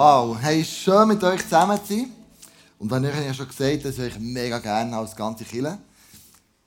[0.00, 2.12] Wow, hey, schön mit euch zusammen zu sein.
[2.78, 5.76] Und dann habe ich ja schon gesagt, dass ich mega gerne als ganze Kille.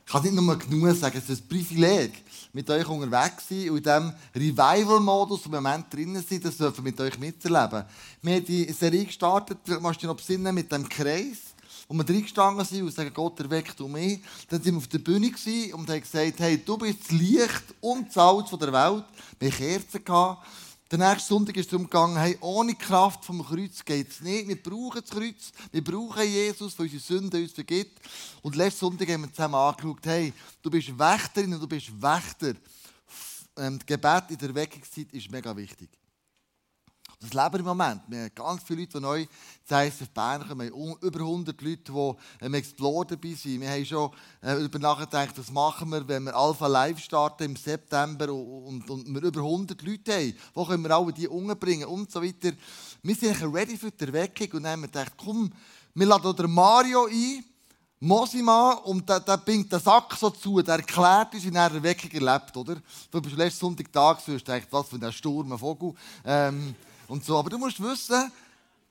[0.06, 2.12] Ich kann nicht nur genug sagen, es ist ein Privileg,
[2.52, 6.84] mit euch unterwegs zu sein und in diesem Revival-Modus im Moment drinnen sein, das dürfen
[6.84, 7.86] wir mit euch miterleben.
[8.22, 11.38] Wir haben die Serie gestartet, du musst dich noch besinnen, mit dem Kreis,
[11.88, 14.20] wo wir reingestanden sind und sagen, Gott erweckt du mich.
[14.50, 15.32] Dann sind wir auf der Bühne
[15.74, 19.06] und haben gesagt, hey, du bist das Licht und das Salz der Welt.
[19.40, 20.46] Wir haben Kerzen gehabt.
[20.92, 24.50] Der nächste Sonntag ist darum gegangen, hey, ohne Kraft vom Kreuz geht es nicht.
[24.50, 27.98] Wir brauchen das Kreuz, wir brauchen Jesus, der unsere Sünden uns vergibt.
[28.42, 32.56] Und letzten Sonntag haben wir zusammen angeschaut, hey, du bist Wächterin und du bist Wächter.
[33.58, 36.01] Ähm, Gebet in der Weckungszeit ist mega wichtig.
[37.22, 38.02] Das leben im Moment.
[38.08, 39.26] Wir haben ganz viele Leute, die neu
[39.64, 40.72] zu ISF Bern kommen.
[40.72, 43.62] Wir haben über 100 Leute, die im Explore dabei sind.
[43.62, 44.10] Wir haben schon
[44.42, 49.08] äh, über nachgedacht, was machen wir, wenn wir Alpha Live starten im September und, und
[49.14, 50.34] wir über 100 Leute haben.
[50.56, 52.54] Wo können wir alle die umbringen und so weiter.
[53.04, 55.54] Wir sind ready für die Erweckung und dann haben wir gedacht, komm,
[55.94, 57.46] wir laden den Mario ein.
[58.04, 62.10] Mosima, und der, der bringt den Sack so zu, der erklärt uns, wie er Erweckung
[62.10, 62.78] erlebt, oder?
[63.12, 65.94] Du bist letzten Sonntag da, du hast gedacht, was für ein Sturm, ein Vogel.
[66.26, 66.74] Ähm,
[67.12, 67.38] und so.
[67.38, 68.32] Aber du musst wissen,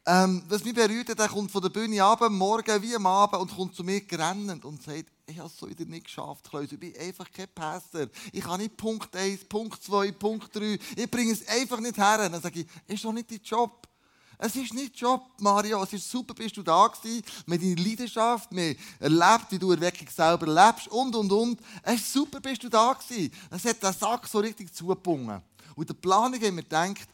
[0.07, 3.57] ähm, was mich berührt, der kommt von der Bühne ab, morgen wie am Abend, und
[3.57, 6.71] kommt zu mir gerennend und sagt, ich habe es so wieder nicht geschafft, Klaus.
[6.71, 8.09] Ich bin einfach kein Pastor.
[8.33, 10.79] Ich habe nicht Punkt 1, Punkt 2, Punkt 3.
[10.97, 12.29] Ich bringe es einfach nicht her.
[12.29, 13.89] Dann sage ich, ist doch nicht dein Job.
[14.37, 15.83] Es ist nicht Job, Mario.
[15.83, 20.09] Es ist super, bist du da gewesen, mit deiner Leidenschaft, mit erlebt, wie du Erweckung
[20.09, 21.61] selber lebst und, und, und.
[21.83, 23.33] Es ist super, bist du da gewesen.
[23.51, 25.43] Es hat den Sack so richtig zugepungen.
[25.77, 27.09] Und der Planung haben wir gedacht,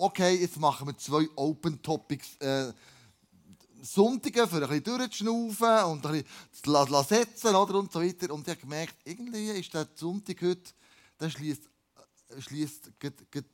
[0.00, 2.36] okay, jetzt machen wir zwei Open Topics.
[2.36, 2.72] Äh,
[3.82, 8.32] Sonntage für ein bisschen durchzuschnaufen und ein bisschen zu setzen oder, und so weiter.
[8.32, 10.70] Und ich habe gemerkt, irgendwie ist der Sonntag heute,
[11.18, 11.62] der schließt
[12.38, 12.92] schließt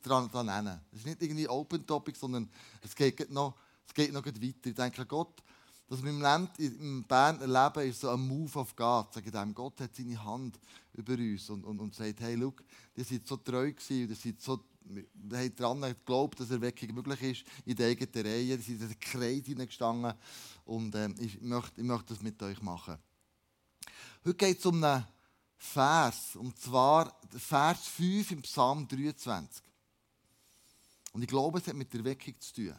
[0.03, 0.79] dran, dran hin.
[0.91, 2.49] Es ist nicht irgendwie Open Topic, sondern
[2.83, 3.55] es geht noch,
[3.87, 4.39] es geht noch weiter.
[4.41, 5.41] Ich denke, Gott,
[5.87, 9.13] was wir im Land in Bern erleben, ist so ein Move of God.
[9.13, 10.59] Sagen dem, Gott hat seine Hand
[10.93, 12.53] über uns und, und, und sagt, hey, schau,
[12.95, 17.21] ihr seid so treu gewesen, ihr seid so wir haben daran geglaubt, dass Erweckung möglich
[17.21, 18.57] ist in der eigenen Reihe.
[18.57, 20.13] Sie sind in den Kreis hineingestanden
[20.65, 22.97] und äh, ich, möchte, ich möchte das mit euch machen.
[24.23, 25.05] Heute geht es um einen
[25.57, 29.63] Vers, und zwar Vers 5 im Psalm 23.
[31.13, 32.75] Und ich glaube, es hat mit der Erweckung zu tun.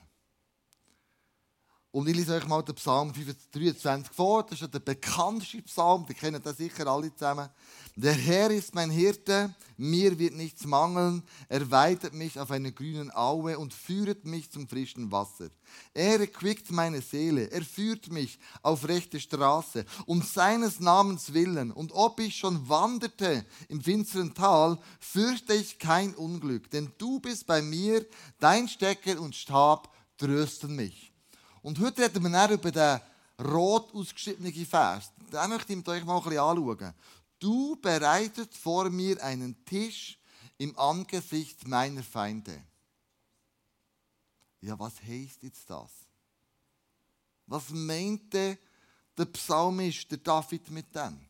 [1.90, 4.44] Und ich lese euch mal den Psalm 23 vor.
[4.44, 7.48] Das ist der bekannteste Psalm, die kennen das sicher alle zusammen.
[7.96, 11.22] Der Herr ist mein Hirte, mir wird nichts mangeln.
[11.48, 15.48] Er weitet mich auf einer grünen Aue und führet mich zum frischen Wasser.
[15.94, 21.72] Er erquickt meine Seele, er führt mich auf rechte Straße, um seines Namens willen.
[21.72, 27.46] Und ob ich schon wanderte im finsteren Tal, fürchte ich kein Unglück, denn du bist
[27.46, 28.04] bei mir,
[28.38, 31.12] dein Stecker und Stab trösten mich.
[31.62, 33.00] Und heute reden wir dann über den
[33.44, 35.12] rot ausgeschriebenen Vers.
[35.32, 36.94] Den möchte ich euch mal ein bisschen anschauen.
[37.38, 40.18] Du bereitet vor mir einen Tisch
[40.56, 42.62] im Angesicht meiner Feinde.
[44.60, 45.90] Ja, was heißt jetzt das?
[47.46, 48.58] Was meinte
[49.16, 51.27] der Psalmist, der David, mit dem?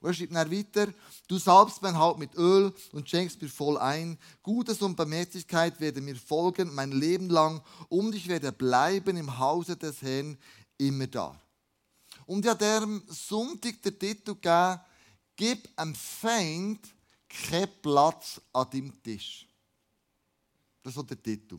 [0.00, 0.92] Und er schreibt dann weiter,
[1.26, 4.18] du salbst mein Haupt mit Öl und schenkst mir voll ein.
[4.42, 9.76] Gutes und Barmherzigkeit werden mir folgen mein Leben lang und ich werde bleiben im Hause
[9.76, 10.38] des Herrn
[10.76, 11.40] immer da.
[12.26, 14.80] Und ja, der Sonntag der Titel gegeben,
[15.34, 16.80] gib einem Feind
[17.28, 19.46] keinen Platz an deinem Tisch.
[20.82, 21.58] Das ist der Titel.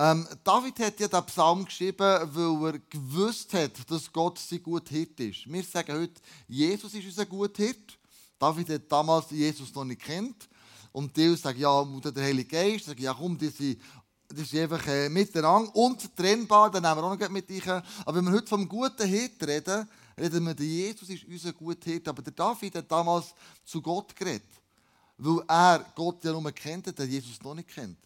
[0.00, 4.94] Ähm, David hat ja den Psalm geschrieben, weil er gewusst hat, dass Gott sein guter
[4.94, 5.52] Hirt ist.
[5.52, 7.98] Wir sagen heute, Jesus ist unser guter Hirt.
[8.38, 10.48] David hat damals Jesus noch nicht kennt.
[10.92, 13.80] Und die sagen, ja, der Heilige Geist, sagen, ja komm, die sind
[14.54, 17.82] einfach äh, miteinander und trennbar, dann nehmen wir auch noch mit dir.
[18.04, 22.06] Aber wenn wir heute vom guten Hirt reden, reden wir, Jesus ist unser guter Hirt.
[22.06, 23.34] Aber der David hat damals
[23.64, 24.46] zu Gott geredet.
[25.16, 27.98] Weil er Gott ja nur kennt, der Jesus noch nicht kennt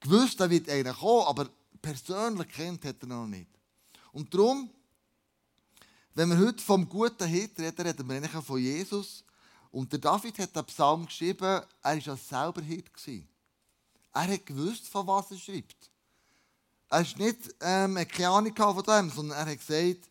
[0.00, 1.48] gewusst, da wird einer kommen, aber
[1.80, 3.50] persönlich kennt hat er noch nicht.
[4.12, 4.70] Und darum,
[6.14, 9.22] wenn wir heute vom guten Hirt reden, reden wir eigentlich von Jesus.
[9.70, 12.90] Und der David hat den Psalm geschrieben, er war selber Hirt.
[14.14, 15.90] Er hat gewusst, von was er schreibt.
[16.88, 20.08] Er ist nicht ähm, keine Ahnung von dem, sondern er hat gesagt,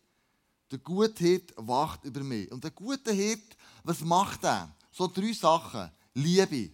[0.70, 2.52] der gute Hirt wacht über mich.
[2.52, 4.76] Und der gute Hirt, was macht er?
[4.92, 5.90] So drei Sachen.
[6.14, 6.70] Liebe.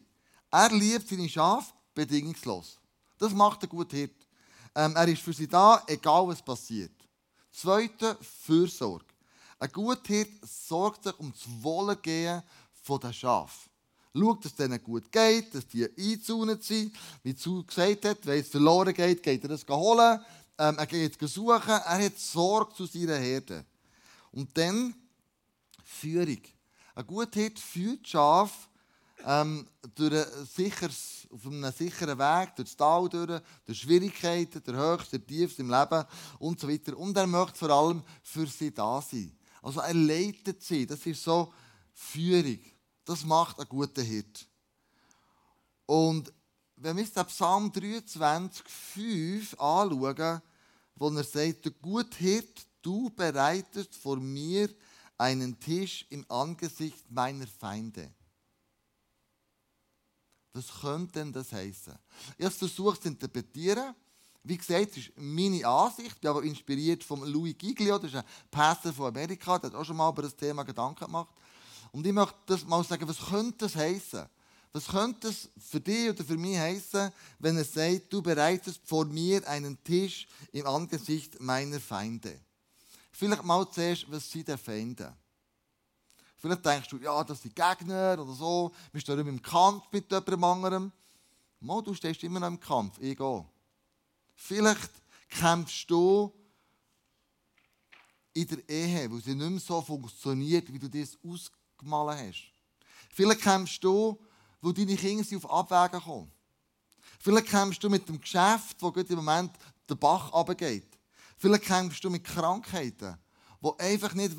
[0.49, 2.80] Er liebt seine Schafe bedingungslos.
[3.21, 4.15] Das macht ein guter Hirt.
[4.73, 6.91] Ähm, er ist für sie da, egal was passiert.
[7.51, 9.05] Zweite, Fürsorge.
[9.59, 12.41] Ein guter Hirt sorgt sich um das Wohlergehen
[12.89, 13.69] der Schafe.
[14.15, 16.97] Schaut, dass es denen gut geht, dass die eingezäunt sind.
[17.21, 20.19] Wie Zu gesagt hat, wenn es verloren geht, geht er das holen.
[20.57, 21.69] Ähm, er geht suchen.
[21.69, 23.63] Er hat Sorge zu seiner Herde.
[24.31, 24.95] Und dann
[25.83, 26.41] Führung.
[26.95, 28.67] Ein guter Hirt führt Schaf
[29.25, 34.75] ähm, durch ein sicheres, auf einem sicheren Weg, durch das Tal, durch, durch Schwierigkeiten, der
[34.75, 36.05] höchste, der tiefste im Leben
[36.39, 36.97] und so weiter.
[36.97, 39.37] Und er möchte vor allem für sie da sein.
[39.61, 40.85] Also er leitet sie.
[40.85, 41.53] Das ist so
[41.93, 42.59] Führung.
[43.05, 44.47] Das macht ein guter Hirt.
[45.85, 46.31] Und
[46.75, 50.41] wenn wir den Psalm 23, 5 anschauen,
[50.95, 54.69] wo er sagt, der gute Hirt, du bereitest vor mir
[55.17, 58.11] einen Tisch im Angesicht meiner Feinde.
[60.53, 61.93] Was könnte denn das heißen?
[62.37, 63.95] Ich habe versucht zu interpretieren.
[64.43, 66.11] Wie gesagt, das ist meine Ansicht.
[66.13, 69.77] Ich bin aber inspiriert von Louis Giglio, das ist ein Pastor von Amerika, der hat
[69.77, 71.29] auch schon mal über das Thema Gedanken gemacht.
[71.91, 74.27] Und ich möchte das mal sagen, was könnte das heißen?
[74.73, 79.05] Was könnte es für dich oder für mich heißen, wenn er sagt, du bereitest vor
[79.05, 82.39] mir einen Tisch im Angesicht meiner Feinde?
[83.11, 85.13] Vielleicht mal zuerst, was sind denn Feinde?
[86.41, 88.71] Vielleicht denkst du, ja, das sind Gegner oder so.
[88.91, 90.91] Wir stehen im Kampf mit jemandem anderem.
[91.59, 93.45] Mal, du stehst immer noch im Kampf, ich gehe.
[94.33, 94.89] Vielleicht
[95.29, 96.33] kämpfst du
[98.33, 102.51] in der Ehe, weil sie nicht mehr so funktioniert, wie du das ausgemalt hast.
[103.13, 104.19] Vielleicht kämpfst du,
[104.61, 106.31] wo deine Kinder auf Abwägen kommen.
[107.19, 109.51] Vielleicht kämpfst du mit dem Geschäft, wo im Moment
[109.87, 110.97] der Bach runtergeht.
[111.37, 113.15] Vielleicht kämpfst du mit Krankheiten,
[113.61, 114.35] die einfach nicht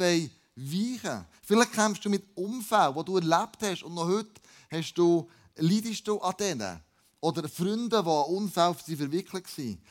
[0.54, 1.24] weichen.
[1.42, 4.40] Vielleicht kämpfst du mit Umfällen, die du erlebt hast und noch heute
[4.70, 6.80] hast du, leidest du an denen.
[7.20, 9.82] Oder Freunde, die an Unfällen verwickelt waren.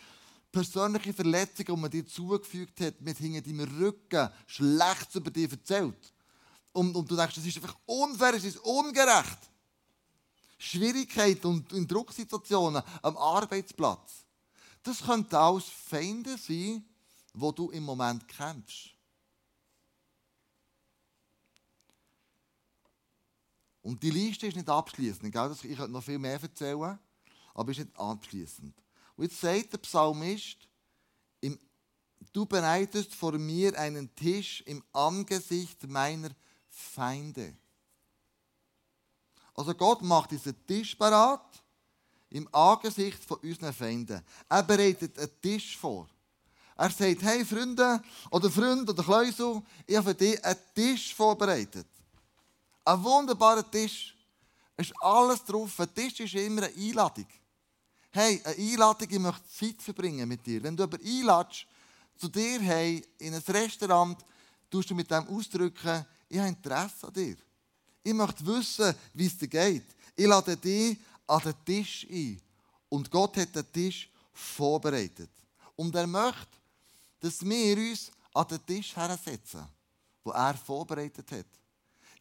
[0.51, 6.13] Persönliche Verletzungen, die man dir zugefügt hat, mit hinter deinem Rücken schlecht über dich erzählt.
[6.73, 9.39] Und, und du denkst, das ist einfach unfair, es ist ungerecht.
[10.57, 14.25] Schwierigkeiten und, und Drucksituationen am Arbeitsplatz.
[14.83, 16.85] Das könnten alles Feinde sein,
[17.33, 18.90] wo du im Moment kämpfst.
[23.81, 25.25] Und die Liste ist nicht abschließend.
[25.25, 26.99] Ich könnte noch viel mehr erzählen,
[27.53, 28.75] aber ist nicht abschließend.
[29.15, 30.67] Und jetzt sagt der Psalmist,
[32.31, 36.29] du bereitest vor mir einen Tisch im Angesicht meiner
[36.69, 37.55] Feinde.
[39.53, 41.61] Also Gott macht diesen Tisch parat
[42.29, 44.21] im Angesicht von unseren Feinden.
[44.47, 46.07] Er bereitet einen Tisch vor.
[46.77, 48.01] Er sagt, hey Freunde
[48.31, 51.87] oder Freund oder Kleusel, ich habe für dich einen Tisch vorbereitet.
[52.83, 54.15] Ein wunderbarer Tisch.
[54.75, 55.79] Es ist alles drauf.
[55.79, 57.27] Ein Tisch ist immer eine Einladung.
[58.11, 60.61] Hey, eine Einladung, ich möchte Zeit verbringen mit dir.
[60.63, 61.65] Wenn du aber einladest,
[62.17, 64.17] zu dir hey, in ein Restaurant,
[64.69, 67.35] tust du mit dem ausdrücken, ich habe Interesse an dir.
[68.03, 69.95] Ich möchte wissen, wie es dir geht.
[70.15, 70.97] Ich lade dich
[71.27, 72.41] an den Tisch ein.
[72.89, 75.29] Und Gott hat den Tisch vorbereitet.
[75.75, 76.57] Und er möchte,
[77.19, 79.67] dass wir uns an den Tisch hersetzen,
[80.23, 81.45] wo er vorbereitet hat.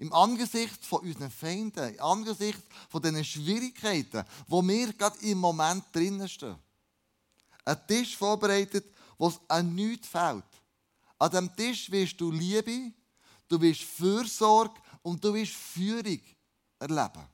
[0.01, 5.85] Im Angesicht von unseren Feinden, im Angesicht von diesen Schwierigkeiten, wo wir gerade im Moment
[5.93, 6.57] drinnen stehen.
[7.67, 8.87] Ein Tisch vorbereitet,
[9.19, 10.43] wo es an nichts fehlt.
[11.19, 12.93] An diesem Tisch wirst du Liebe,
[13.47, 16.21] du wirst Fürsorge und du wirst Führung
[16.79, 17.29] erleben.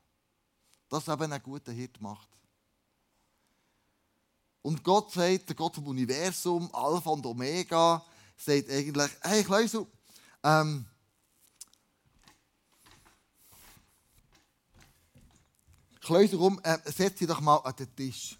[0.88, 2.28] Das eben ein guter Hirt macht.
[4.62, 8.04] Und Gott sagt, der Gott vom Universum, Alpha und Omega,
[8.36, 9.86] sagt eigentlich, hey Kleusel,
[10.42, 10.84] ähm,
[16.06, 18.38] Kleusel, komm, äh, setz dich doch mal an den Tisch.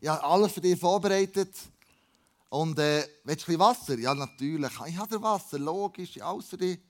[0.00, 1.54] Ich habe alles für dich vorbereitet.
[2.48, 3.98] Und äh, willst du ein bisschen Wasser?
[4.00, 4.72] Ja, natürlich.
[4.88, 6.80] Ich habe Wasser, logisch, für dich.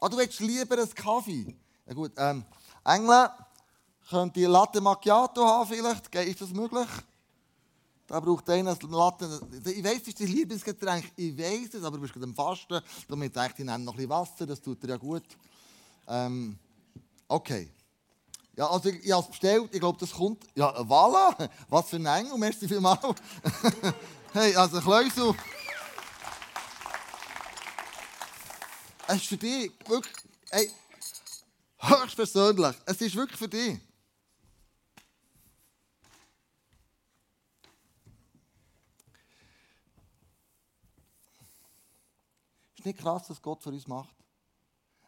[0.00, 1.54] Ah, du willst lieber einen Kaffee?
[1.86, 2.42] Ja gut, ähm,
[2.86, 3.28] Engel,
[4.08, 6.14] könnt ihr Latte Macchiato haben vielleicht?
[6.14, 6.88] Ist das möglich?
[8.06, 9.40] Da braucht einer Latte.
[9.62, 11.12] Ich weiß, es ist dein Lieblingsgetränk.
[11.16, 12.80] Ich weiß es, aber du bist gerade am Fasten.
[13.06, 15.24] Damit denke ich, ich nehme noch ein bisschen Wasser, das tut dir ja gut.
[16.08, 16.58] Ähm,
[17.28, 17.75] okay.
[18.56, 20.42] Ja, also ich, ich habe es bestellt, ich glaube, das kommt.
[20.54, 21.50] Ja, voilà!
[21.68, 23.00] Was für ein Engel, merci vielmals.
[24.32, 25.34] hey, also Kleusel.
[29.08, 30.16] Es ist für dich wirklich,
[30.50, 30.70] hey,
[31.78, 32.76] höchstpersönlich.
[32.86, 33.78] Es ist wirklich für dich.
[42.74, 44.16] Ist nicht krass, was Gott für uns macht?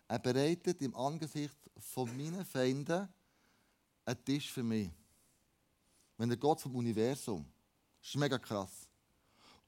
[0.07, 3.09] Er bereitet im Angesicht von meinen Feinden
[4.09, 4.91] ein Tisch für mich.
[6.17, 7.45] Wenn der Gott vom Universum.
[8.01, 8.89] Das ist mega krass.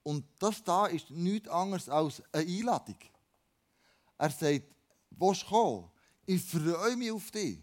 [0.02, 2.96] Und das da ist nichts anderes als eine Einladung.
[4.16, 4.64] Er sagt,
[5.10, 5.90] willst du kommen?
[6.26, 7.58] Ich freue mich auf dich.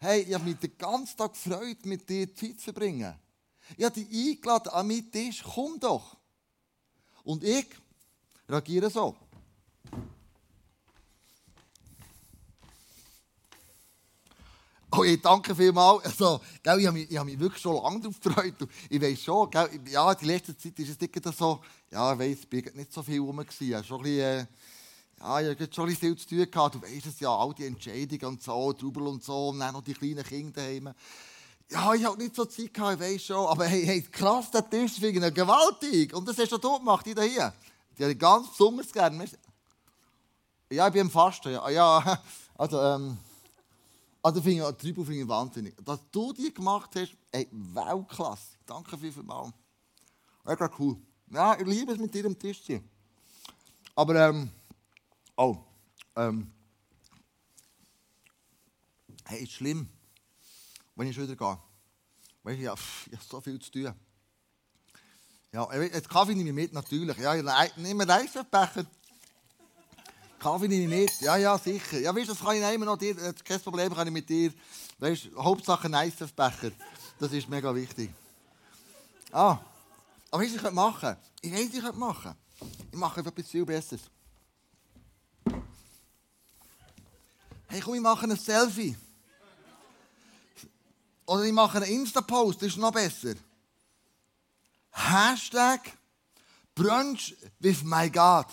[0.00, 3.14] hey, ich habe mich den ganzen Tag gefreut, mit dir Zeit zu verbringen.
[3.76, 6.16] Ich habe dich eingeladen an meinen Tisch, komm doch.
[7.24, 7.66] Und ich
[8.48, 9.16] reagiere so.
[15.04, 16.04] Ich danke vielmals.
[16.04, 18.54] Also, gell, ich habe mich, ich habe mich wirklich schon lange darauf gefreut.
[18.88, 22.66] Ich weiß schon, gell, ja, die letzte Zeit ist es so, ja, ich weiss, ich
[22.66, 23.40] war nicht so viel rum.
[23.40, 24.46] Ich habe schon ein bisschen, äh,
[25.20, 26.74] ja, ich hatte schon viel zu tun gehabt.
[26.74, 29.82] Du weißt es ja, all die Entscheidungen und so, Trubel und so, und dann noch
[29.82, 30.92] die kleinen Kinder daheim.
[31.70, 33.46] Ja, ich habe nicht so Zeit gehabt, ich weiß schon.
[33.46, 36.14] Aber hey, hey krass, der Tisch finde ich gewaltig.
[36.14, 37.52] Und das hast du gemacht, ich hier.
[37.98, 39.28] Die habe ich ganz besonders gerne.
[40.70, 41.52] Ja, ich bin im Fasten.
[41.52, 42.22] Ja, ja
[42.56, 43.18] also, ähm,
[44.22, 45.74] also finde ich, Tribut finde ich wahnsinnig.
[45.84, 48.56] Dass du die gemacht hast, ey, Weltklasse.
[48.66, 49.52] Danke vielmals.
[50.44, 50.96] Mega cool.
[51.30, 52.82] Ja, ich liebe es, mit dir am Tisch zu.
[53.94, 54.50] Aber, ähm,
[55.36, 55.56] oh,
[56.16, 56.50] ähm,
[59.24, 59.88] hey, ist schlimm,
[60.94, 61.58] wenn ich schon wieder gehe.
[62.42, 63.94] Weißt du, ja, ich habe so viel zu tun.
[65.52, 67.16] Ja, jetzt Kaffee nehme ich mit, natürlich.
[67.18, 68.86] Ja, ich nehme einen Eisbecher.
[70.44, 71.20] Nehme ich mit.
[71.20, 71.98] Ja, ja, sicher.
[71.98, 73.14] Ja, weißt das kann ich nehmen noch dir.
[73.44, 74.52] Kein Problem kann ich mit dir.
[74.98, 76.70] Weißt Hauptsache ein Eisbecher.
[77.18, 78.10] Das ist mega wichtig.
[79.32, 79.58] Ah,
[80.30, 81.16] aber weißt ich könnte machen.
[81.40, 82.34] Ich weiß, ich könnte machen.
[82.90, 84.02] Ich mache etwas viel Besseres.
[87.66, 88.96] Hey, komm, ich mache ein Selfie.
[91.26, 93.34] Oder ich mache einen Insta-Post, das ist noch besser.
[94.92, 95.80] Hashtag
[96.74, 98.46] Brunch with my God.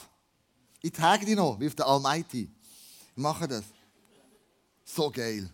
[0.86, 2.48] Ich tagge dich noch, with the Almighty.
[3.16, 3.64] Ich mache das.
[4.84, 5.52] So geil.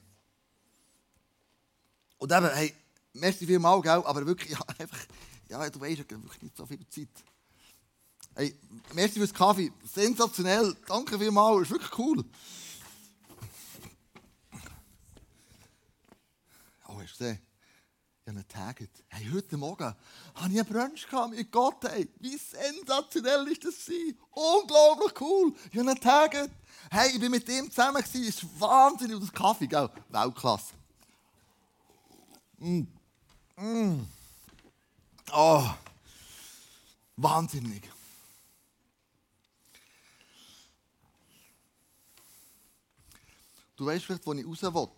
[2.17, 2.75] Und eben, hey,
[3.13, 5.00] merci vielmals, gell, aber wirklich, ja, einfach,
[5.47, 7.07] ja, du weißt, ich habe nicht so viel Zeit.
[8.35, 8.59] Hey,
[8.93, 9.71] merci fürs Kaffee.
[9.85, 10.75] Sensationell.
[10.85, 11.61] Danke vielmals.
[11.61, 12.25] Ist wirklich cool.
[16.89, 17.50] Oh, hast du gesehen?
[18.23, 19.03] Ich habe ihn getaggt.
[19.07, 21.77] Hey, heute Morgen hatte ich einen Brunch mit Gott.
[21.89, 23.89] Hey, wie sensationell ist das?
[24.29, 25.51] Unglaublich cool.
[25.71, 26.51] Ich habe ihn getaggt.
[26.91, 28.03] Hey, ich war mit ihm zusammen.
[28.03, 29.15] Es ist wahnsinnig.
[29.15, 29.89] Und das Kaffee, gell?
[30.09, 30.73] Weltklasse.
[32.59, 32.83] Mm.
[33.57, 34.07] Mm.
[35.33, 35.67] Oh,
[37.15, 37.89] wahnsinnig.
[43.75, 44.89] Du weißt vielleicht, wo ich raus will.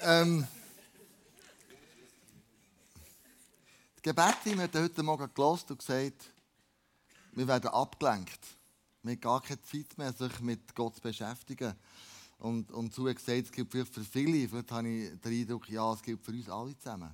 [0.00, 0.46] ähm,
[3.98, 4.02] die
[4.56, 6.32] Gebete hat heute Morgen gelesen und gesagt,
[7.32, 8.40] wir werden abgelenkt.
[9.02, 11.74] Wir haben gar keine Zeit mehr, sich mit Gott zu beschäftigen.
[12.38, 15.92] Und, und so gesagt, es gibt vielleicht für viele, vielleicht habe ich den Eindruck, ja,
[15.92, 17.12] es gibt für uns alle zusammen.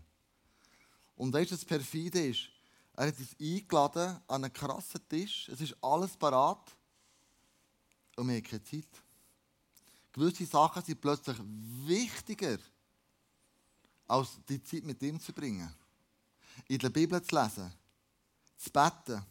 [1.17, 2.49] Und weißt du, das perfide ist?
[2.95, 5.49] Er hat uns eingeladen an einen krassen Tisch.
[5.49, 6.77] Es ist alles parat.
[8.15, 9.03] Und wir haben keine Zeit.
[10.13, 11.39] Gewisse Sachen sind plötzlich
[11.85, 12.59] wichtiger,
[14.07, 15.75] als die Zeit mit ihm zu bringen.
[16.68, 17.73] In der Bibel zu lesen,
[18.56, 19.23] zu beten.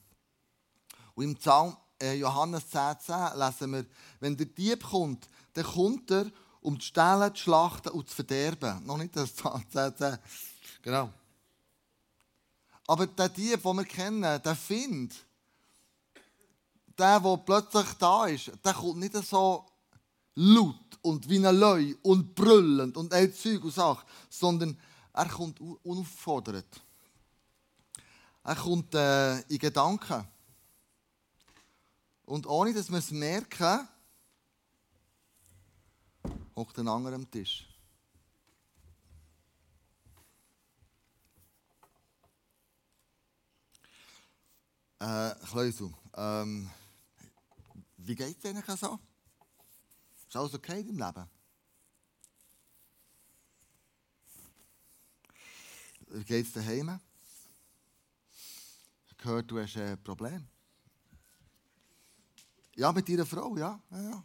[1.16, 3.86] Und im Psalm äh, Johannes 10, 10 lesen wir,
[4.20, 8.86] wenn der Dieb kommt, dann kommt er, um zu stehlen, zu schlachten und zu verderben.
[8.86, 10.18] Noch nicht das 10, 10.
[10.82, 11.12] Genau.
[12.88, 15.16] Aber der Dieb, den wir kennen, der Find,
[16.98, 19.66] der, der plötzlich da ist, der kommt nicht so
[20.36, 24.78] laut und wie ein Leu und brüllend und all Zeug und Sachen, sondern
[25.14, 26.82] er kommt unaufgefordert.
[28.44, 30.28] Er kommt äh, in Gedanken.
[32.26, 33.88] Und ohne dass wir es merken,
[36.56, 37.68] hockt ein anderer am Tisch.
[45.00, 46.70] Äh, Kleusel, ähm,
[47.98, 49.00] wie geht es Ihnen so?
[50.16, 51.30] Ist alles okay im Leben?
[56.08, 57.00] Wie geht es daheim?
[59.22, 60.48] Gehört, du hast ein Problem.
[62.76, 63.80] Ja, mit deiner Frau, ja.
[63.92, 64.24] ja, ja.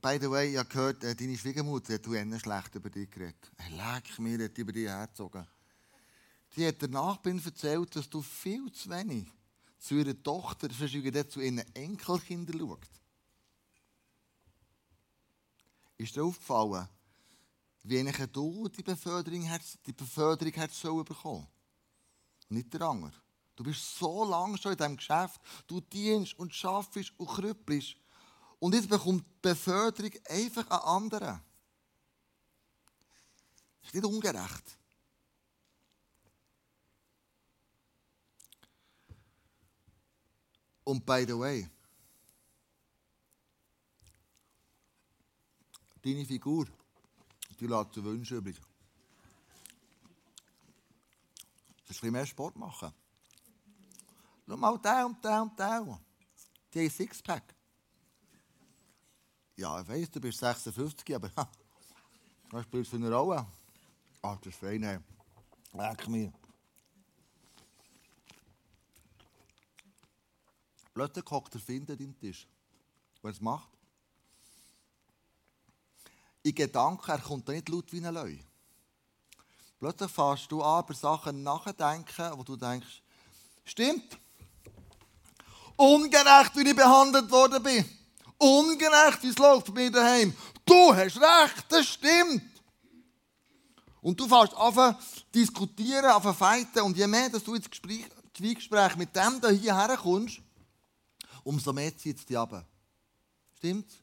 [0.00, 3.52] By the way, ich habe gehört, äh, deine Schwiegermutter hat du schlecht über dich geredet.
[3.70, 5.46] Leck mir, hat über dich hergezogen.
[6.56, 9.28] Die hat der Nachbarin erzählt, dass du viel zu wenig
[9.78, 12.90] zu ihrer Tochter, verschwiegen zu ihren Enkelkindern schaut.
[15.98, 16.88] Ist dir aufgefallen,
[17.84, 19.48] wie du die Beförderung,
[19.86, 21.46] die Beförderung hättest bekommen
[22.52, 23.12] Nicht der andere.
[23.56, 25.40] Du bist so lange schon in diesem Geschäft.
[25.66, 27.96] Du dienst und schaffst und krüppelst.
[28.58, 31.40] Und jetzt bekommt die Beförderung einfach einen anderen.
[33.80, 34.78] Das ist nicht ungerecht.
[40.84, 41.70] Und by the way,
[46.02, 46.66] deine Figur,
[47.58, 48.60] die lässt zu wünschen übrig.
[52.00, 52.92] Du ein mehr Sport machen.
[54.46, 56.00] Schau mal, der und der und der.
[56.72, 57.54] Die haben Sixpack.
[59.56, 61.30] Ja, ich weiss, du bist 56, aber
[62.50, 63.46] was spielst du für eine Rolle?
[64.22, 64.98] Ah, das ist fein, hey.
[65.72, 66.32] Leck mir.
[70.94, 72.46] Plötzlich hockt der Finder am Tisch.
[73.22, 73.70] Was macht?
[76.42, 78.38] In Gedanken, er kommt da nicht laut wie ein Leu.
[79.82, 83.02] Plötzlich fährst du an, über Sachen nachdenken, wo du denkst,
[83.64, 84.16] stimmt.
[85.74, 87.84] Ungerecht, wie ich behandelt worden bin.
[88.38, 90.36] Ungerecht, wie es läuft bei mir daheim.
[90.64, 92.44] Du hast recht, das stimmt.
[94.00, 94.96] Und du fährst an
[95.34, 96.82] diskutieren, an fighten.
[96.82, 100.40] Und je mehr dass du ins Gespräch, Gespräch mit dem da hier herkommst,
[101.42, 102.64] umso mehr zieht es dich ab.
[103.56, 103.96] Stimmt's?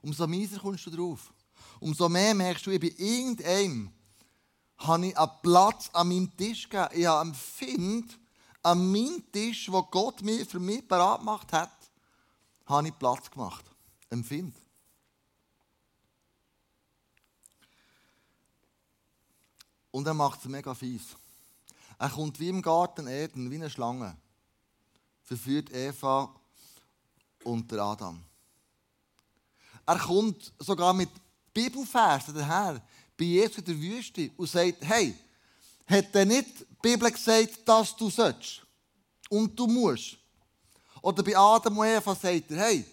[0.00, 1.32] Umso mieser kommst du drauf.
[1.80, 3.92] Umso mehr merkst du, ich bei irgendeinem
[4.80, 6.88] habe ich einen Platz an meinem Tisch gegeben.
[6.94, 8.18] Ich habe einen Find
[8.62, 11.72] an meinem Tisch, wo Gott mir für mich parat gemacht hat,
[12.66, 13.64] habe ich Platz gemacht.
[14.10, 14.54] Ein.
[19.92, 21.16] Und er macht es mega fies.
[21.98, 24.16] Er kommt wie im Garten Eden, wie eine Schlange
[25.30, 26.28] verführt Eva
[27.44, 28.20] und Adam.
[29.86, 31.08] Er kommt sogar mit
[31.54, 32.82] Bibelversen daher
[33.20, 35.14] bei Jesus in der Wüste und sagt, hey,
[35.86, 38.62] hat er nicht die Bibel gesagt, dass du sollst
[39.28, 40.16] und du musst?
[41.02, 42.84] Oder bei Adam und Eva sagt er, hey,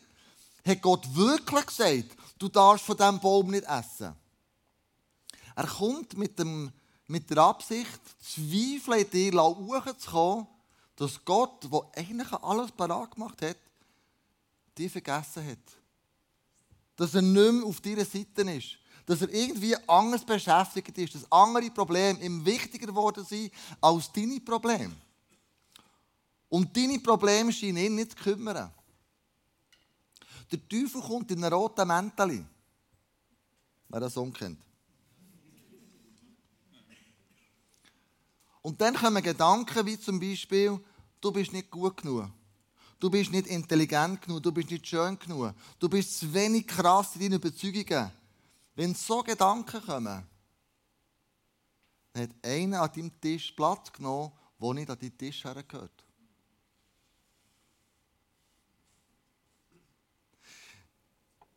[0.65, 4.13] hat Gott wirklich gesagt, du darfst von diesem Baum nicht essen?
[5.55, 6.71] Er kommt mit, dem,
[7.07, 9.31] mit der Absicht, Zweifel in dir
[9.97, 10.47] zu kommen,
[10.97, 13.57] dass Gott, der eigentlich alles parat gemacht hat,
[14.77, 15.57] die vergessen hat.
[16.97, 18.77] Dass er nicht mehr auf deiner Seite ist.
[19.07, 21.15] Dass er irgendwie anders beschäftigt ist.
[21.15, 24.93] Dass andere Probleme ihm wichtiger geworden sind als deine Probleme.
[26.49, 28.71] Und deine Probleme scheinen ihn nicht zu kümmern.
[30.51, 32.45] Der Teufel kommt in einem roten Mäntel.
[33.89, 34.61] Wer das umkennt.
[38.61, 40.77] Und dann kommen Gedanken wie zum Beispiel,
[41.21, 42.29] du bist nicht gut genug.
[42.99, 45.53] Du bist nicht intelligent genug, du bist nicht schön genug.
[45.79, 48.11] Du bist zu wenig krass in deinen Überzeugungen.
[48.77, 50.23] Wenn so Gedanken kommen,
[52.13, 56.03] dann hat einer an deinem Tisch Platz genommen, der nicht an deinen Tisch hergehört.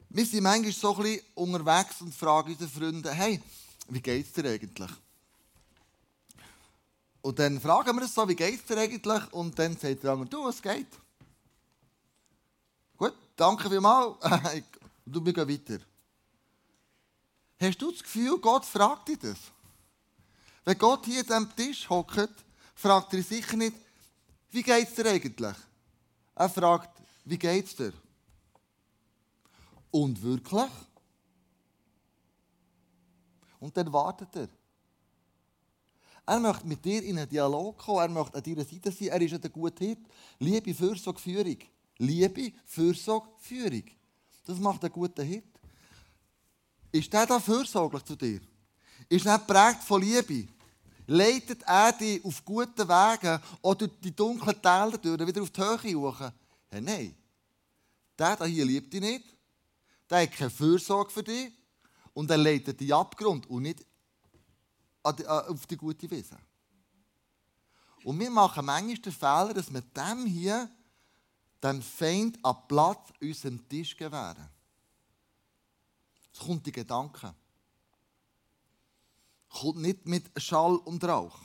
[0.09, 3.43] Wir sind manchmal so ein bisschen unterwegs und fragen unsere Freunde, hey,
[3.89, 4.91] wie geht es dir eigentlich?
[7.21, 9.33] Und dann fragen wir es so, wie geht es dir eigentlich?
[9.35, 10.89] Und dann sagt der andere, du, es geht.
[12.97, 14.17] Gut, danke vielmals.
[15.05, 15.90] du, wir gehen weiter.
[17.61, 19.39] Hast du das Gefühl, Gott fragt dich das?
[20.65, 22.31] Wenn Gott hier diesem Tisch hockt,
[22.75, 23.77] fragt er sicher nicht,
[24.51, 25.57] wie geht es dir eigentlich?
[26.35, 27.93] Er fragt, wie geht es dir?
[29.91, 30.71] Und wirklich?
[33.59, 34.49] Und dann wartet er.
[36.27, 39.21] Er möchte mit dir in einen Dialog kommen, er möchte an deiner Seite sein, er
[39.21, 39.99] ist ein guter Hit.
[40.39, 41.59] Liebe, Fürsorge, Führung.
[41.99, 43.85] Liebe, Fürsorge, Führung.
[44.47, 45.50] Das macht einen guten Hit.
[46.93, 48.41] Ist der da fürsorglich zu dir?
[49.09, 50.49] Ist er geprägt von Liebe?
[51.07, 55.95] Leitet er dich auf guten Wegen oder die dunklen Täler durch, wieder auf die Höhe
[55.97, 56.21] hoch?
[56.21, 57.15] Ja, nein.
[58.19, 59.25] Der hier liebt dich nicht.
[60.09, 61.53] Der hat keine Fürsorge für dich.
[62.13, 63.81] Und er leitet dich Abgrund und nicht
[65.05, 66.37] äh, auf die gute Weise.
[68.05, 70.69] Und wir machen manchmal den Fehler, dass wir dem hier,
[71.63, 74.49] dem Feind, an Platz unserem Tisch gewähren.
[76.41, 77.35] Kommt die Gedanken.
[79.51, 81.39] Kommt nicht mit Schall und Rauch.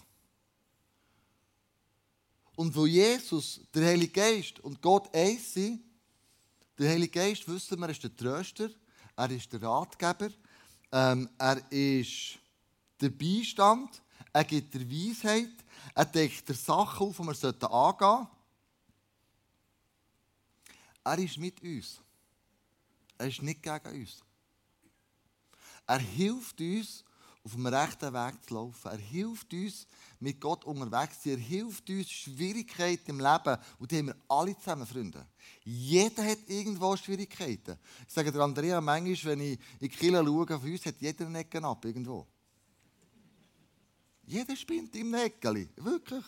[2.56, 5.84] Und wo Jesus, der Heilige Geist und Gott eins sind,
[6.78, 8.70] der Heilige Geist, wissen wir, ist der Tröster,
[9.18, 10.30] er ist der Ratgeber,
[10.92, 12.40] ähm, er ist
[13.02, 15.52] der Beistand, er gibt der Weisheit,
[15.94, 18.28] er deckt der Sachen auf, die wir angehen sollten.
[21.04, 22.00] Er ist mit uns.
[23.18, 24.25] Er ist nicht gegen uns.
[25.88, 27.04] Er hilft uns
[27.44, 28.92] auf dem rechten Weg zu laufen.
[28.92, 29.88] Er hilft uns,
[30.20, 31.40] mit Gott unterwegs zu sein.
[31.40, 33.58] Er hilft uns, Schwierigkeiten im Leben.
[33.78, 35.26] Und die haben wir alle zusammen, Freunde.
[35.64, 37.78] Jeder hat irgendwo Schwierigkeiten.
[38.08, 41.26] Ich sage der Andrea manchmal, wenn ich in die Kirche schaue, von uns hat jeder
[41.26, 42.26] einen Ecken ab, irgendwo.
[44.26, 45.70] Jeder spinnt im Näckeli.
[45.76, 46.26] Wirklich.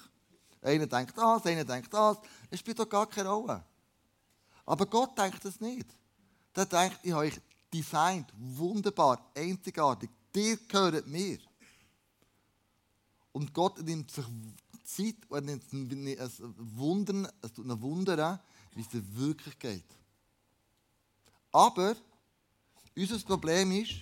[0.61, 2.17] Einer denkt das, einer denkt das.
[2.51, 3.63] Es spielt doch gar keine Rolle.
[4.65, 5.87] Aber Gott denkt das nicht.
[6.55, 7.39] Der denkt, ich habe euch
[7.73, 10.09] designt, wunderbar, einzigartig.
[10.33, 11.39] Dir gehört mir.
[13.31, 14.25] Und Gott nimmt sich
[14.83, 18.39] Zeit und nimmt es wundern, es tut ihn wundern,
[18.73, 19.85] wie es dir wirklich geht.
[21.51, 21.95] Aber
[22.95, 23.93] unser Problem ist,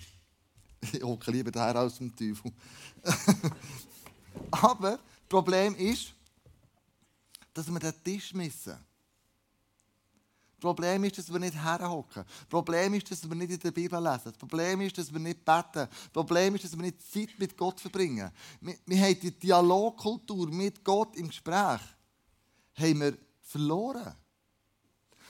[0.94, 2.52] ich hocke lieber daher aus dem Teufel.
[4.52, 6.14] Aber das Problem ist,
[7.54, 8.78] dass wir den Tisch missen.
[10.66, 12.26] Problem ist, dass wir nicht herhocken.
[12.50, 14.24] Problem ist, dass wir nicht in der Bibel lesen.
[14.26, 15.88] Das Problem ist, dass wir nicht beten.
[15.88, 18.32] Das Problem ist, dass wir nicht Zeit mit Gott verbringen.
[18.62, 21.82] Wir, wir haben die Dialogkultur mit Gott im Gespräch
[22.76, 24.16] haben wir verloren.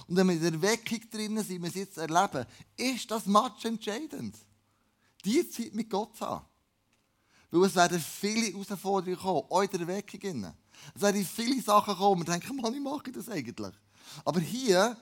[0.08, 2.46] Und wenn wir in der Weckung drinnen sind, wir es jetzt erleben,
[2.76, 4.36] ist das Match entscheidend.
[5.24, 6.46] Die Zeit mit Gott haben.
[7.52, 10.54] Weil es werden viele Herausforderungen kommen, auch in der Weckung.
[10.94, 13.74] Es werden viele Sachen kommen, wir denken, mache ich das eigentlich?
[14.24, 14.98] Aber hier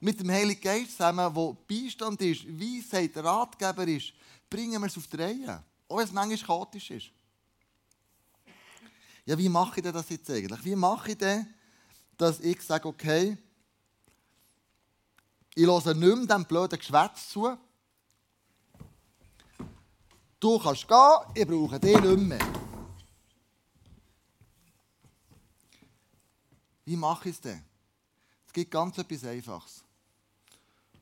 [0.00, 4.12] mit dem Heiligen Geist zusammen, wo Beistand ist, Weisheit, Ratgeber ist,
[4.48, 5.62] bringen wir es auf die Reihe.
[5.88, 7.10] Auch wenn es manchmal chaotisch ist.
[9.26, 10.64] Ja, wie mache ich das jetzt eigentlich?
[10.64, 11.46] Wie mache ich denn,
[12.16, 13.36] dass ich sage, okay,
[15.54, 17.56] ich höre nicht mehr dem blöden Geschwätz zu.
[20.38, 22.52] Du kannst gehen, ich brauche dich nicht mehr.
[26.84, 27.62] Wie mache ich es denn?
[28.46, 29.84] Es gibt ganz etwas Einfaches.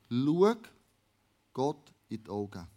[0.09, 0.55] Schau
[1.53, 2.67] Gott in die Augen.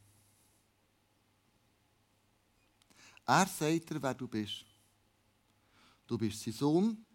[3.27, 4.65] Er sagt dir, wer du bist.
[6.07, 7.07] Du bist sein Sohn,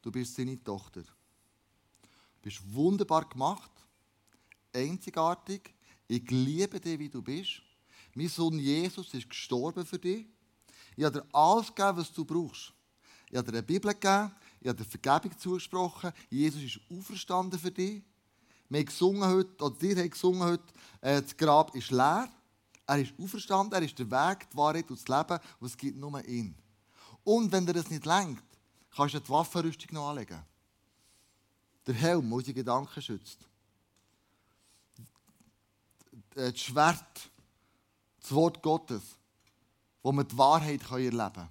[0.00, 1.02] du bist seine Tochter.
[1.02, 3.72] Du bist wunderbar gemacht,
[4.72, 5.74] einzigartig.
[6.06, 7.62] Ich liebe dich, wie du bist.
[8.14, 10.26] Mein Sohn Jesus ist gestorben für dich.
[10.96, 12.72] Ich habe dir alles gegeben, was du brauchst.
[13.30, 16.12] Ich habe dir eine Bibel gegeben, ich habe dir Vergebung zugesprochen.
[16.30, 18.02] Jesus ist auferstanden für dich.
[18.68, 20.64] Wir haben gesungen heute, oder ihr habt gesungen heute,
[21.00, 22.28] äh, das Grab ist leer.
[22.86, 25.96] Er ist auferstanden, er ist der Weg, die Wahrheit und das Leben und es gibt
[25.98, 26.54] nur ihn.
[27.24, 28.42] Und wenn dir das nicht lenkt,
[28.94, 30.42] kannst du die Waffenrüstung noch anlegen.
[31.86, 33.40] Der Helm, der unsere Gedanken schützt.
[36.34, 37.30] Äh, das Schwert,
[38.20, 39.02] das Wort Gottes,
[40.02, 41.48] wo wir die Wahrheit erleben können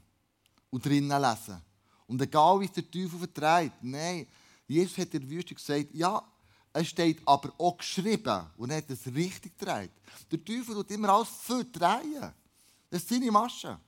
[0.70, 1.62] und drinnen lesen.
[2.08, 4.28] Und egal wie es der Teufel vertreibt, nein,
[4.68, 6.24] Jesus hat in der Wüste gesagt, ja,
[6.80, 9.92] es steht aber auch geschrieben und er hat es richtig gedreht.
[10.32, 12.32] Der Teufel tut immer alles für drehen.
[12.90, 13.80] Das ist seine Masche.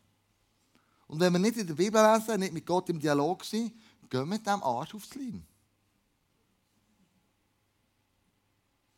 [1.08, 3.73] Und wenn wir nicht in der Bibel lesen, nicht mit Gott im Dialog sind,
[4.10, 5.45] gehen wir mit dem Arsch aufs Leim.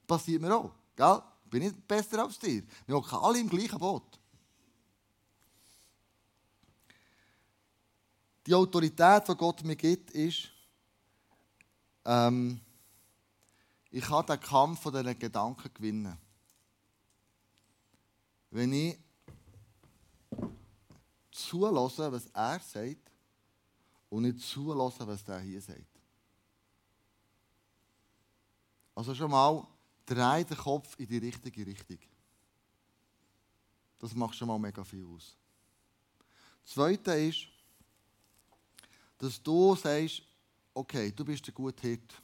[0.08, 0.71] Passiert mir auch.
[0.95, 1.21] Gell?
[1.49, 2.63] Bin ich besser als dir.
[2.86, 4.19] Wir hocken alle im gleichen Boot.
[8.47, 10.49] Die Autorität, die Gott mir gibt, ist,
[12.06, 12.62] ähm,
[13.91, 16.17] ich kann den Kampf von diesen Gedanken gewinnen.
[18.49, 18.97] Wenn ich
[21.30, 23.12] zulasse, was er sagt,
[24.10, 25.86] und nicht zulasse, was der hier sagt.
[28.93, 29.65] Also schon mal,
[30.06, 31.99] dreh den Kopf in die richtige Richtung.
[33.99, 35.36] Das macht schon mal mega viel aus.
[36.63, 37.47] Das Zweite ist,
[39.17, 40.23] dass du sagst,
[40.73, 42.21] okay, du bist ein guter Hirt.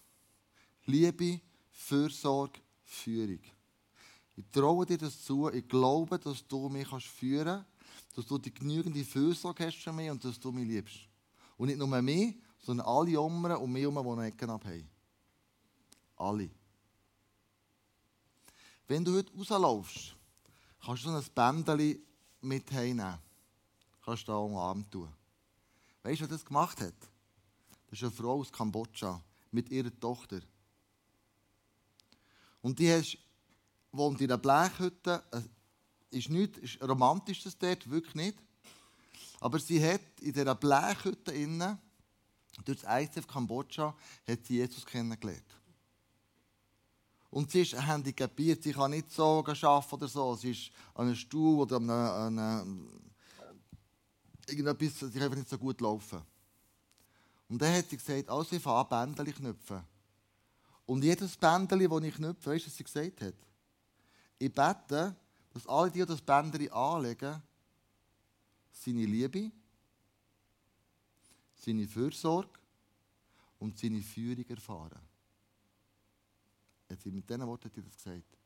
[0.86, 1.40] Liebe,
[1.78, 3.40] Fürsorge, Führung.
[4.36, 5.50] Ich traue dir das zu.
[5.50, 10.10] Ich glaube, dass du mich führen kannst, dass du die genügende Fürsorge hast für mich
[10.10, 10.98] und dass du mich liebst.
[11.56, 14.90] Und nicht nur mich, sondern alle anderen und mich um, die Ecken abhaben.
[16.18, 16.50] Alle.
[18.88, 20.16] Wenn du heute rauslaufst,
[20.84, 22.02] kannst du so ein Bändchen
[22.42, 23.20] mit heimnehmen.
[24.04, 25.10] Kannst du da am Abend tun.
[26.04, 26.96] Weißt du, wer das gemacht hat?
[27.88, 30.42] Das ist eine Frau aus Kambodscha mit ihrer Tochter.
[32.68, 33.18] Und die hast,
[33.94, 35.24] wohnt in einer Blechhütte.
[36.10, 38.38] Ist nicht ist romantisch das dort, wirklich nicht.
[39.40, 41.78] Aber sie hat in dieser Blechhütte innen,
[42.66, 43.96] durch das ICF Kambodscha,
[44.28, 45.46] hat sie Jesus kennengelernt.
[47.30, 50.36] Und sie ist handicapiert, sie kann nicht so arbeiten oder so.
[50.36, 52.90] Sie ist an einem Stuhl oder an einem
[54.46, 56.22] irgendetwas, sie kann einfach nicht so gut laufen.
[57.48, 59.97] Und dann hat sie gesagt, also ich fange an, Bändchen knüpfen.
[60.88, 63.36] Und jedes Bändchen, das ich knüpfe, weißt du, was sie gesagt hat?
[64.40, 65.16] Ich bete,
[65.54, 67.44] dass alle, die das Bändchen anlegen,
[68.72, 69.52] seine Liebe,
[71.56, 72.60] seine Fürsorge
[73.60, 75.02] und seine Führung erfahren.
[76.90, 78.38] Jetzt mit diesen Worten hat er das gesagt.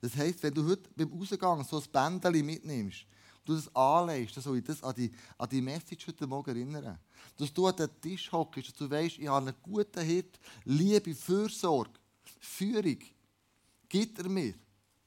[0.00, 3.04] Das heisst, wenn du heute beim Rausgang so ein Bändchen mitnimmst,
[3.48, 6.98] du das anlegst, soll ich das an die, an die Message heute Morgen erinnern.
[7.36, 11.14] Dass du an den Tisch hockst, dass du weißt, ich habe einen guten Hirt, Liebe,
[11.14, 11.98] Fürsorge,
[12.40, 12.98] Führung,
[13.88, 14.54] gibt er mir.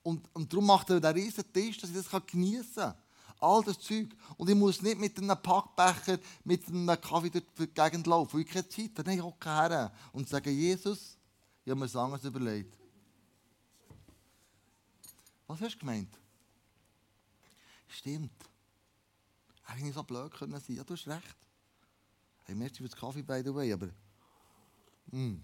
[0.03, 2.95] Und, und darum macht er einen riesen Tisch, dass ich das geniessen kann.
[3.39, 4.09] All das Zeug.
[4.37, 8.41] Und ich muss nicht mit einem Packbecher, mit einem Kaffee durch die Gegend laufen, weil
[8.41, 9.09] ich keine Zeit habe.
[9.09, 11.17] Nein, ich hocke her und sage, Jesus,
[11.65, 12.77] ich habe mir das anderes überlegt.
[15.47, 16.20] Was hast du gemeint?
[17.91, 18.49] Stimmt.
[19.65, 20.75] Eigentlich so blöd können sein.
[20.75, 21.37] Ja, du hast recht.
[22.45, 23.89] Hey, merci für das Kaffee, by the way, aber...
[25.11, 25.43] Mm.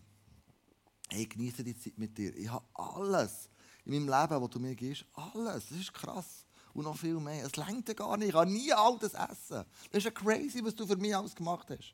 [1.09, 2.35] Hey, ich genieße die Zeit mit dir.
[2.35, 3.49] Ich habe alles
[3.85, 5.05] in meinem Leben, was du mir gibst.
[5.13, 5.69] Alles.
[5.69, 6.45] Das ist krass.
[6.73, 7.45] Und noch viel mehr.
[7.45, 8.29] Es längt gar nicht.
[8.29, 9.65] Ich kann nie all das essen.
[9.91, 11.93] Das ist ja crazy, was du für mich alles gemacht hast.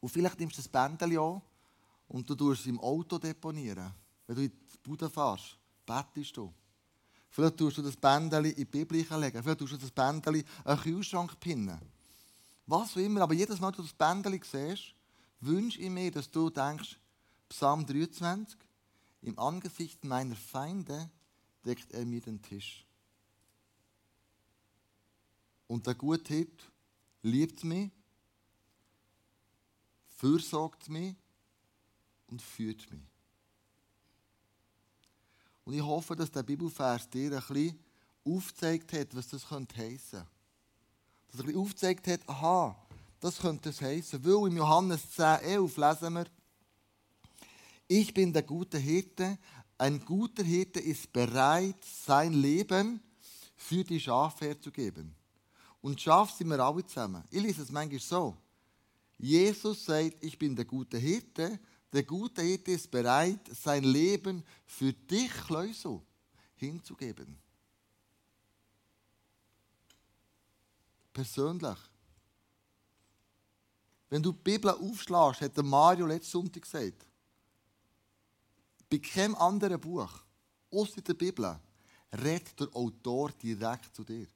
[0.00, 1.42] Und vielleicht nimmst du das Bändchen an
[2.08, 3.92] und du tust es im Auto deponieren.
[4.26, 6.52] Wenn du in die Bude fährst, bettest du.
[7.34, 9.42] Vielleicht tust du das Bändchen in die Bibel legen.
[9.42, 11.80] Vielleicht tust du das Bändchen an den Kühlschrank pinnen.
[12.64, 13.22] Was auch immer.
[13.22, 14.94] Aber jedes Mal, wenn du das Bändchen siehst,
[15.40, 16.96] wünsche ich mir, dass du denkst,
[17.48, 18.56] Psalm 23,
[19.22, 21.10] im Angesicht meiner Feinde
[21.64, 22.86] deckt er mir den Tisch.
[25.66, 26.46] Und der gute
[27.22, 27.90] liebt mich,
[30.06, 31.16] fürsorgt mich
[32.28, 33.13] und führt mich.
[35.64, 37.78] Und ich hoffe, dass der Bibelvers dir ein bisschen
[38.24, 40.22] aufgezeigt hat, was das könnte heissen.
[41.28, 42.76] Dass er ein bisschen aufgezeigt hat, aha,
[43.20, 44.24] das könnte es heissen.
[44.24, 46.26] Weil im Johannes 10, 11 lesen wir,
[47.88, 49.38] ich bin der gute Hirte.
[49.78, 53.00] Ein guter Hirte ist bereit, sein Leben
[53.56, 55.14] für die Schafe herzugeben.
[55.80, 57.24] Und Schaf sind wir alle zusammen.
[57.30, 58.36] Ich lese es manchmal so.
[59.18, 61.58] Jesus sagt, ich bin der gute Hirte
[61.94, 66.00] der gute Hirte ist bereit, sein Leben für dich, Kleusel,
[66.56, 67.38] hinzugeben.
[71.12, 71.78] Persönlich.
[74.10, 77.06] Wenn du die Bibel aufschlägst, hat Mario letzten Sonntag gesagt,
[78.90, 80.10] bei keinem anderen Buch,
[80.72, 81.60] außer der Bibel,
[82.12, 84.26] redet der Autor direkt zu dir.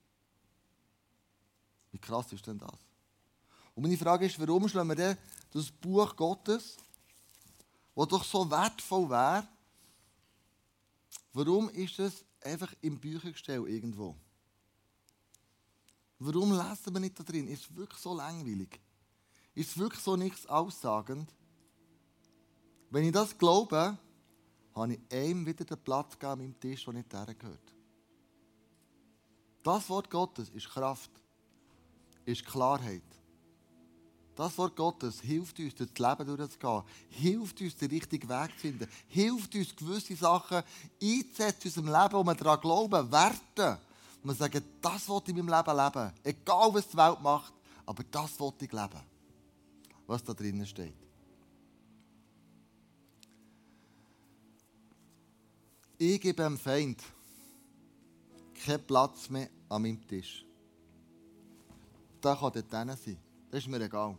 [1.90, 2.78] Wie krass ist denn das?
[3.74, 5.18] Und meine Frage ist, warum schlagen wir denn
[5.52, 6.76] das Buch Gottes
[7.98, 9.44] was doch so wertvoll wäre,
[11.32, 14.14] warum ist es einfach im Büchergestell irgendwo?
[16.20, 17.48] Warum lesen wir nicht da drin?
[17.48, 18.78] Ist es wirklich so langweilig?
[19.52, 21.28] Ist es wirklich so nichts aussagend?
[22.90, 23.98] Wenn ich das glaube,
[24.76, 27.74] habe ich einem wieder den Platz gegeben an meinem Tisch, der nicht gehört.
[29.64, 31.10] Das Wort Gottes ist Kraft,
[32.24, 33.02] ist Klarheit.
[34.38, 38.58] Das Wort Gottes hilft uns, durch das Leben durchzugehen, hilft uns, den richtigen Weg zu
[38.60, 40.62] finden, hilft uns, gewisse Sachen
[41.02, 43.80] einzusetzen in unserem Leben, wo wir daran glauben, werten.
[44.22, 46.12] Und wir sagen, das wollte ich in meinem Leben leben.
[46.22, 47.52] Egal, was die Welt macht,
[47.84, 49.00] aber das wollte ich leben.
[50.06, 50.94] Was da drinnen steht.
[55.98, 57.02] Ich gebe dem Feind
[58.64, 60.44] keinen Platz mehr an meinem Tisch.
[62.20, 62.86] Da kann dort sein.
[62.86, 64.16] Das ist mir egal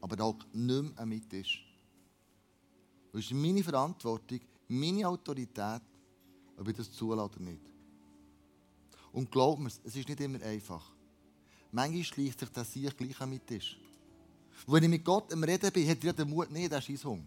[0.00, 1.66] aber da nicht mehr meinem Tisch.
[3.12, 5.82] Das ist meine Verantwortung, meine Autorität,
[6.56, 7.62] ob ich das zulasse oder nicht.
[9.12, 10.92] Und glaub mir, es ist nicht immer einfach.
[11.72, 13.78] Manchmal schleicht sich das Sieg gleich Tisch.
[14.66, 17.26] Und wenn ich mit Gott am Reden bin, hat er den Mut nicht, der Scheissung.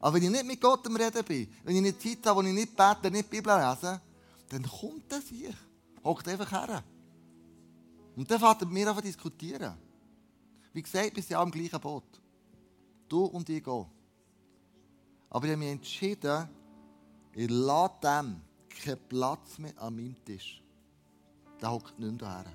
[0.00, 2.48] Aber wenn ich nicht mit Gott am Reden bin, wenn ich nicht Zeit habe, wo
[2.48, 4.00] ich nicht bete, nicht die Bibel lese,
[4.48, 5.54] dann kommt der Sieg.
[6.02, 6.82] Hockt einfach her.
[8.16, 9.74] Und dann fängt er mit mir an zu diskutieren.
[10.72, 12.04] Wie gesagt, wir sind auch im gleichen Boot.
[13.08, 13.86] Du und ich gehen.
[15.30, 16.48] Aber ich habe mich entschieden,
[17.34, 20.62] ich lasse dem keinen Platz mehr an meinem Tisch.
[21.60, 22.52] Der hockt nicht mehr daher.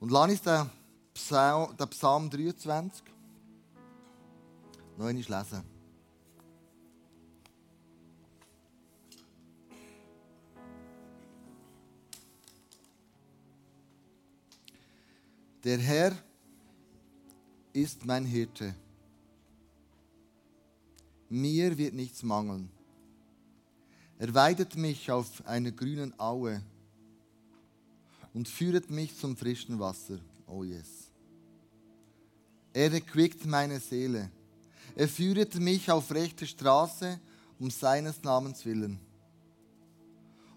[0.00, 0.70] Und lass uns den
[1.14, 3.04] Psalm, den Psalm 23
[4.96, 5.73] noch einmal lesen.
[15.64, 16.14] Der Herr
[17.72, 18.74] ist mein Hirte.
[21.30, 22.68] Mir wird nichts mangeln.
[24.18, 26.62] Er weidet mich auf einer grünen Aue
[28.34, 30.18] und führet mich zum frischen Wasser.
[30.46, 31.10] Oh yes.
[32.74, 34.30] Er erquickt meine Seele.
[34.94, 37.18] Er führet mich auf rechte Straße
[37.58, 39.00] um seines Namens willen.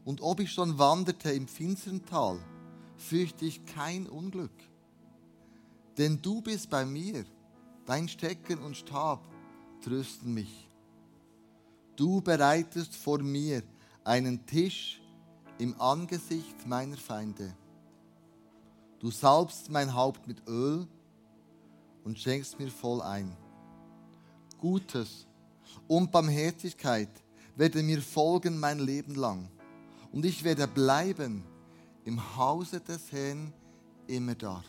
[0.03, 2.39] Und ob ich schon wanderte im finsteren Tal,
[2.97, 4.51] fürchte ich kein Unglück.
[5.97, 7.25] Denn du bist bei mir,
[7.85, 9.23] dein Stecken und Stab
[9.81, 10.69] trösten mich.
[11.95, 13.63] Du bereitest vor mir
[14.03, 15.01] einen Tisch
[15.57, 17.55] im Angesicht meiner Feinde.
[18.99, 20.87] Du salbst mein Haupt mit Öl
[22.03, 23.35] und schenkst mir voll ein.
[24.59, 25.27] Gutes
[25.87, 27.09] und Barmherzigkeit
[27.55, 29.49] werden mir folgen mein Leben lang.
[30.11, 31.43] Und ich werde bleiben
[32.05, 33.51] im Hause des Herrn
[34.07, 34.63] immer da.